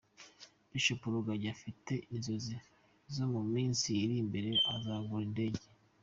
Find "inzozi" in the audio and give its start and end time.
2.13-2.53